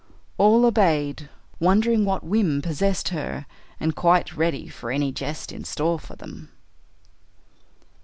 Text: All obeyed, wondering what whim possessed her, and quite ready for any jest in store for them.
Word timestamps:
All 0.39 0.65
obeyed, 0.65 1.29
wondering 1.59 2.05
what 2.05 2.23
whim 2.23 2.63
possessed 2.63 3.09
her, 3.09 3.45
and 3.79 3.95
quite 3.95 4.35
ready 4.35 4.67
for 4.67 4.89
any 4.89 5.11
jest 5.11 5.51
in 5.51 5.63
store 5.63 5.99
for 5.99 6.15
them. 6.15 6.49